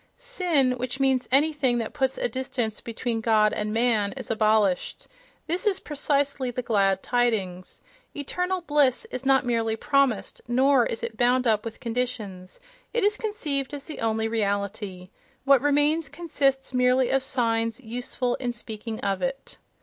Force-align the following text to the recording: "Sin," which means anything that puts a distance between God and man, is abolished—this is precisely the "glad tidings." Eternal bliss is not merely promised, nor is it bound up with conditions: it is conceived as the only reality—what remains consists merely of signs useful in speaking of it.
"Sin," 0.17 0.71
which 0.79 0.99
means 0.99 1.29
anything 1.31 1.77
that 1.77 1.93
puts 1.93 2.17
a 2.17 2.27
distance 2.27 2.81
between 2.81 3.21
God 3.21 3.53
and 3.53 3.71
man, 3.71 4.13
is 4.13 4.31
abolished—this 4.31 5.67
is 5.67 5.79
precisely 5.79 6.49
the 6.49 6.63
"glad 6.63 7.03
tidings." 7.03 7.83
Eternal 8.15 8.61
bliss 8.61 9.05
is 9.11 9.27
not 9.27 9.45
merely 9.45 9.75
promised, 9.75 10.41
nor 10.47 10.87
is 10.87 11.03
it 11.03 11.17
bound 11.17 11.45
up 11.45 11.63
with 11.63 11.79
conditions: 11.79 12.59
it 12.95 13.03
is 13.03 13.15
conceived 13.15 13.75
as 13.75 13.83
the 13.83 13.99
only 13.99 14.27
reality—what 14.27 15.61
remains 15.61 16.09
consists 16.09 16.73
merely 16.73 17.11
of 17.11 17.21
signs 17.21 17.79
useful 17.79 18.33
in 18.37 18.53
speaking 18.53 18.99
of 19.01 19.21
it. 19.21 19.59